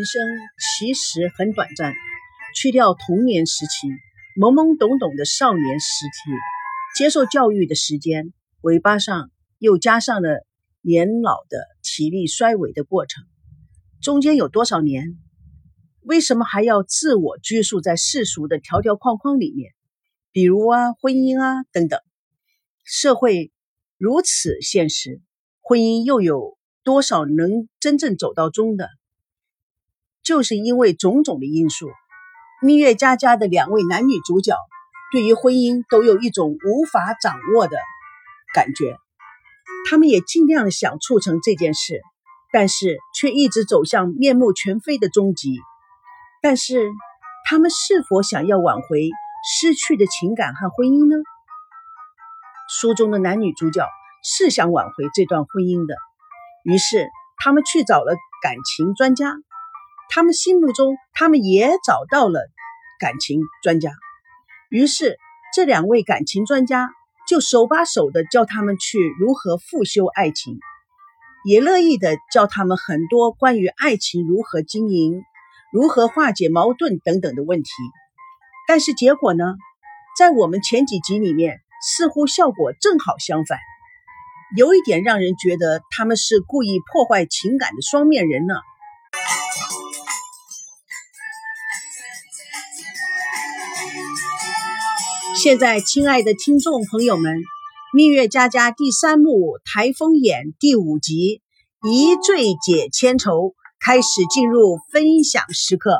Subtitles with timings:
[0.00, 0.22] 人生
[0.78, 1.92] 其实很短暂，
[2.56, 3.86] 去掉童年时期
[4.34, 6.30] 懵懵懂懂的少年时期，
[6.96, 8.32] 接受教育的时间，
[8.62, 10.46] 尾巴上又加上了
[10.80, 13.24] 年老的体力衰萎的过程，
[14.00, 15.18] 中间有多少年？
[16.00, 19.74] 为什么还要自我拘束在世俗的条条框框里面？
[20.32, 22.00] 比如啊，婚姻啊等等，
[22.84, 23.52] 社会
[23.98, 25.20] 如此现实，
[25.60, 28.88] 婚姻又有多少能真正走到终的？
[30.30, 31.88] 就是因为种种的因素，
[32.62, 34.54] 《蜜月佳佳》的两位男女主角
[35.10, 37.76] 对于婚姻都有一种无法掌握的
[38.54, 38.96] 感觉，
[39.90, 42.00] 他们也尽量想促成这件事，
[42.52, 45.58] 但是却一直走向面目全非的终极。
[46.40, 46.92] 但是，
[47.48, 49.10] 他们是否想要挽回
[49.58, 51.16] 失去的情感和婚姻呢？
[52.68, 53.84] 书中的男女主角
[54.22, 55.96] 是想挽回这段婚姻的，
[56.62, 57.08] 于是
[57.42, 59.34] 他们去找了感情专家。
[60.10, 62.40] 他们心目中，他们也找到了
[62.98, 63.92] 感情专家。
[64.68, 65.16] 于是，
[65.54, 66.90] 这两位感情专家
[67.28, 70.58] 就手把手的教他们去如何复修爱情，
[71.44, 75.22] 也乐意的教他们很多关于爱情如何经营。
[75.72, 77.70] 如何化解矛盾等等的问题，
[78.66, 79.54] 但是结果呢？
[80.18, 83.56] 在我们前几集里面，似乎效果正好相反，
[84.56, 88.54] 有一点让人觉得他们是故意破坏情感的双面人呢。
[95.42, 97.32] 现在，亲爱的听众朋友们，
[97.94, 101.40] 《蜜月佳佳》第三幕《台风眼》第五集
[101.90, 103.30] 《一醉解千愁》。
[103.82, 105.96] 开始进入分享时刻。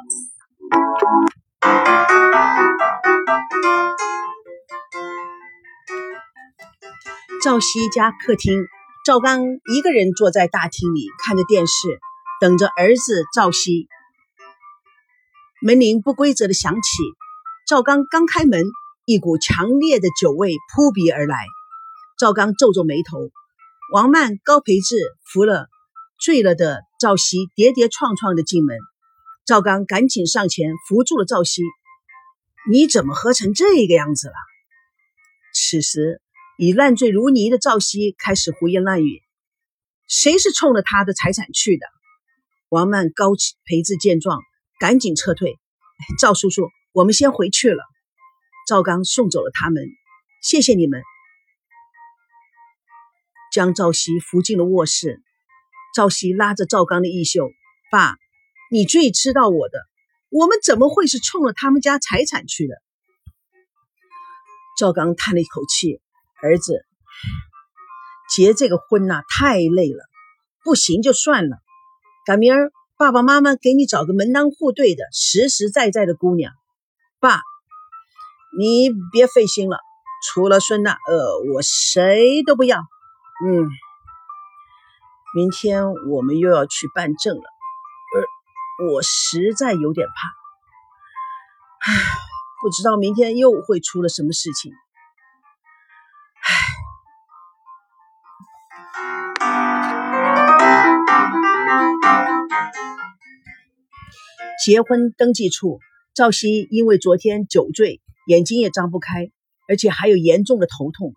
[7.42, 8.66] 赵熙家客厅，
[9.06, 9.42] 赵刚
[9.74, 11.98] 一个人坐在大厅里看着电视，
[12.42, 13.88] 等着儿子赵熙。
[15.62, 16.80] 门铃不规则的响起，
[17.66, 18.66] 赵刚刚开门，
[19.10, 21.36] 一股强烈的酒味扑鼻而来。
[22.16, 23.32] 赵刚皱皱眉头，
[23.92, 25.66] 王曼、高培志扶了。
[26.20, 28.78] 醉了的赵熙跌跌撞撞的进门，
[29.44, 31.64] 赵刚赶紧上前扶住了赵熙。
[32.70, 34.34] 你怎么喝成这个样子了？
[35.54, 36.20] 此时
[36.56, 39.22] 已烂醉如泥的赵熙开始胡言乱语
[40.06, 41.84] ：“谁是冲着他的财产去的？”
[42.70, 43.32] 王曼、高
[43.64, 44.40] 培志见状，
[44.78, 45.58] 赶紧撤退。
[46.20, 47.82] 赵叔叔，我们先回去了。
[48.70, 49.82] 赵刚送走了他们，
[50.44, 51.02] 谢谢你们。
[53.52, 55.20] 将赵熙扶进了卧室。
[55.92, 57.50] 赵熙拉着赵刚的衣袖
[57.90, 58.16] ：“爸，
[58.70, 59.80] 你最知道我的，
[60.28, 62.76] 我们怎么会是冲了他们家财产去的？”
[64.78, 66.00] 赵刚叹了一口气
[66.40, 66.86] ：“儿子，
[68.30, 70.04] 结这个婚呐，太累了，
[70.62, 71.56] 不行就算了。
[72.24, 76.52] 赶明儿爸爸妈妈给你找个门当户对的、实实在在的姑娘。
[77.18, 77.40] 爸，
[78.58, 79.78] 你别费心了，
[80.26, 82.78] 除了孙娜，呃，我谁都不要。
[83.46, 83.68] 嗯。”
[85.32, 91.94] 明天我们又要去办证了，呃，我实在有点怕，唉，
[92.60, 94.72] 不知道明天又会出了什么事情，
[96.42, 96.50] 唉。
[104.66, 105.78] 结婚登记处，
[106.12, 108.00] 赵熙因为昨天酒醉，
[108.30, 109.32] 眼睛也张不开，
[109.68, 111.14] 而且还有严重的头痛，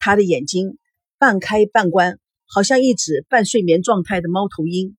[0.00, 0.76] 他的眼睛
[1.18, 2.18] 半开半关。
[2.50, 4.96] 好像一只半睡眠状态的猫头鹰，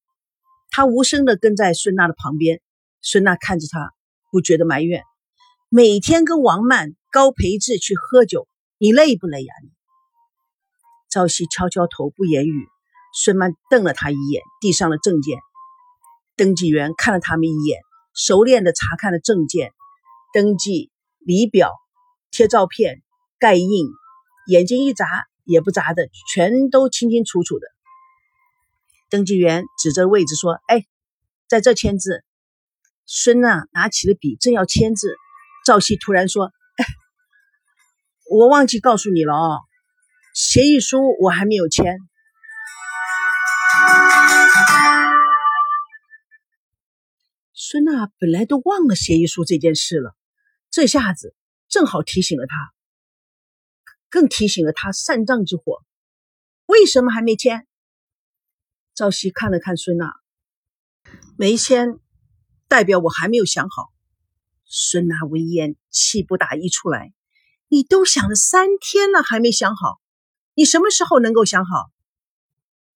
[0.69, 2.61] 他无声地跟在孙娜的旁边。
[3.01, 3.91] 孙娜看着他，
[4.31, 5.01] 不觉得埋怨：
[5.67, 8.47] 每天跟王曼、高培志去喝酒，
[8.77, 9.53] 你累不累呀？
[9.63, 9.69] 你。
[11.09, 12.67] 赵熙敲敲头，不言语。
[13.15, 15.39] 孙曼瞪了他一眼，递上了证件。
[16.37, 17.81] 登记员看了他们一眼，
[18.13, 19.71] 熟练地查看了证件、
[20.33, 20.91] 登记
[21.29, 21.71] 礼表、
[22.31, 23.03] 贴照片、
[23.37, 23.85] 盖印，
[24.47, 25.05] 眼睛一眨。
[25.45, 27.65] 也不眨的，全都清清楚楚的。
[29.09, 30.85] 登记员指着位置说：“哎，
[31.47, 32.23] 在这签字。”
[33.07, 35.15] 孙娜拿起了笔，正要签字，
[35.65, 36.85] 赵熙突然说：“哎，
[38.29, 39.61] 我忘记告诉你了哦，
[40.35, 41.97] 协议书我还没有签。”
[47.55, 50.15] 孙娜本来都忘了协议书这件事了，
[50.71, 51.35] 这下子
[51.67, 52.73] 正好提醒了他。
[54.09, 55.83] 更提醒了他善战之火，
[56.65, 57.67] 为什么还没签？
[58.95, 60.13] 赵熙看了看孙娜，
[61.37, 61.99] 没签，
[62.67, 63.93] 代表我还没有想好。
[64.65, 67.13] 孙娜闻言气不打一处来，
[67.67, 70.01] 你都想了三天了，还没想好？
[70.55, 71.91] 你什么时候能够想好？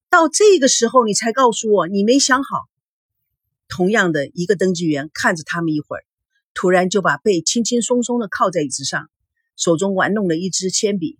[0.09, 2.67] 到这个时候你才告诉我你没想好，
[3.67, 6.03] 同样的一个登记员看着他们一会儿，
[6.53, 9.09] 突然就把背轻轻松松的靠在椅子上，
[9.55, 11.19] 手中玩弄了一支铅笔，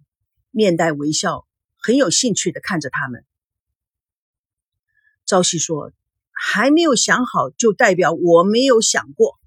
[0.52, 1.48] 面带微笑，
[1.78, 3.26] 很有兴趣的看着他们。
[5.26, 5.92] 朝夕说
[6.32, 9.40] ：“还没有想好，就代表我没有想过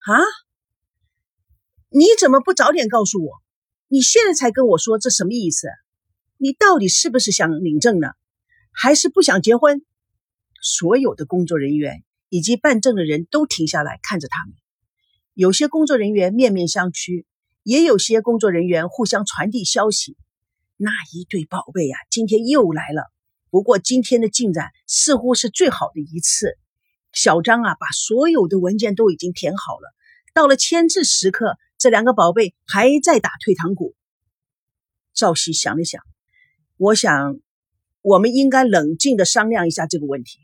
[0.00, 0.18] 啊？
[1.90, 3.42] 你怎么不早点告诉我？
[3.88, 5.68] 你现在才跟我说，这什么意思？
[6.36, 8.08] 你到底是不是想领证呢？
[8.72, 9.84] 还是不想结婚？”
[10.60, 14.54] 所有的工作人员以及办证的人都停下来看着他们。
[15.38, 17.24] 有些工作人员面面相觑，
[17.62, 20.16] 也有些工作人员互相传递消息。
[20.76, 23.04] 那一对宝贝呀，今天又来了。
[23.48, 26.58] 不过今天的进展似乎是最好的一次。
[27.12, 29.94] 小张啊，把所有的文件都已经填好了。
[30.34, 33.94] 到了签字时刻，这两个宝贝还在打退堂鼓。
[35.14, 36.02] 赵熙想了想，
[36.78, 37.38] 我想，
[38.02, 40.40] 我们应该冷静的商量一下这个问题。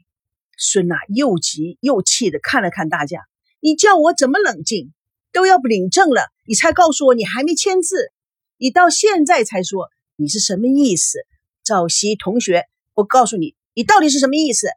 [0.56, 3.26] 孙娜又急又气的看了看大家
[3.64, 4.92] ：“你叫我怎么冷静？
[5.32, 8.12] 都要不领证了，你才告诉我你还没签字，
[8.58, 11.20] 你到现在才说，你是什么意思？”
[11.64, 12.66] 赵熙同学。
[12.92, 14.68] 我告诉你，你到底是什么意思？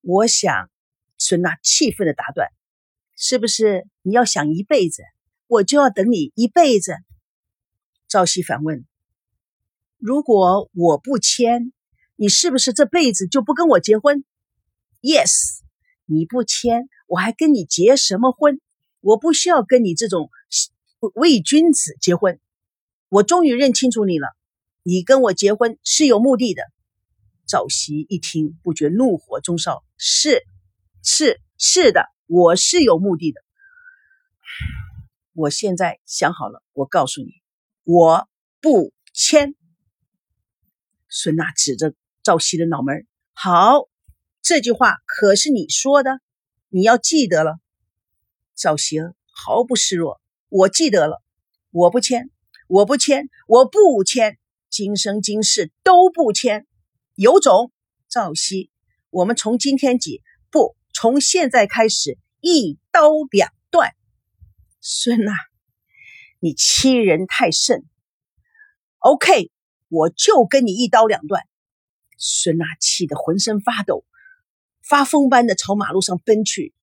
[0.00, 0.70] 我想，
[1.18, 2.50] 孙娜气愤的打断
[3.18, 5.02] ：“是不是你要想一辈子，
[5.48, 6.94] 我就要等你一辈子？”
[8.06, 8.86] 赵熙反问
[9.98, 11.72] ：“如果我不签，
[12.14, 14.24] 你是不是这辈子就不跟我结婚
[15.02, 15.58] ？”“Yes，
[16.06, 18.58] 你不签，我还跟你结什么婚？
[19.00, 20.30] 我不需要跟你这种
[21.12, 22.40] 伪君子结婚。
[23.10, 24.28] 我终于认清楚你了，
[24.82, 26.62] 你跟我结婚是有目的的。”
[27.46, 29.84] 赵熙一听，不觉怒火中烧。
[29.98, 30.42] 是，
[31.02, 33.42] 是，是的，我是有目的的。
[35.34, 37.42] 我现在想好了，我告诉你，
[37.84, 38.26] 我
[38.62, 39.54] 不签。
[41.10, 41.92] 孙娜指着
[42.22, 43.06] 赵熙的脑门
[43.36, 43.86] ：“好，
[44.40, 46.22] 这句话可是你说的，
[46.72, 47.58] 你要记得了。”
[48.56, 48.96] 赵熙
[49.30, 51.22] 毫不示弱：“我记得了，
[51.70, 52.30] 我不签，
[52.66, 54.38] 我不签，我不签，
[54.70, 56.66] 今生今世都不签。”
[57.14, 57.70] 有种，
[58.08, 58.70] 赵熙，
[59.10, 63.94] 我们从今天起，不，从现在开始，一刀两断。
[64.80, 65.32] 孙娜，
[66.40, 67.84] 你欺人太甚。
[68.98, 69.50] OK，
[69.88, 71.42] 我就跟你一刀两断。
[72.16, 74.04] 孙娜气得浑身发抖，
[74.82, 76.74] 发疯般的朝马路上奔去。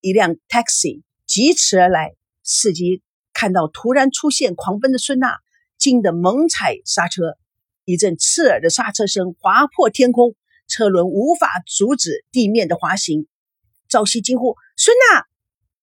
[0.00, 5.38] 一辆 taxi 疾驰而来，司机看到突然出现狂奔的孙娜，
[5.78, 7.36] 惊得猛踩刹车。
[7.84, 10.34] 一阵刺耳的刹车声划破天空，
[10.68, 13.26] 车轮无法阻止地面的滑行。
[13.88, 15.24] 赵熙惊呼：“孙娜！”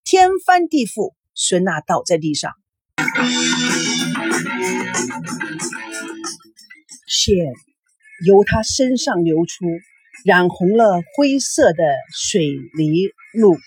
[0.03, 2.51] 天翻地覆，孙娜倒在地上，
[7.07, 7.31] 血
[8.25, 9.65] 由他身上流出，
[10.23, 11.83] 染红了灰色的
[12.13, 12.45] 水
[12.77, 13.57] 泥路。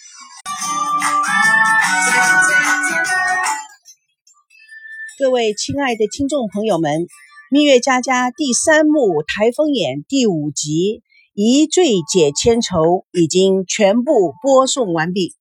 [5.18, 7.02] 各位亲爱的听众朋友们。
[7.48, 12.80] 《蜜月佳佳》第三幕台风眼第五集《一醉解千愁》
[13.12, 15.28] 已经全部播送完毕。《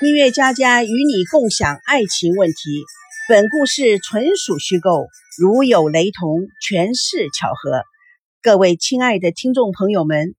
[0.00, 2.54] 蜜月佳佳》与你共享爱情问题，
[3.28, 5.06] 本故事纯属虚构，
[5.38, 7.82] 如有雷同，全是巧合。
[8.42, 10.34] 各位亲爱的听众朋友们，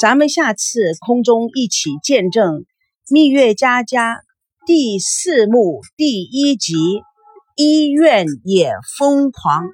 [0.00, 2.58] 咱们下次空中一起见证
[3.10, 4.14] 《蜜月佳佳》。
[4.64, 6.74] 第四幕第一集，
[7.56, 9.64] 医院也疯狂。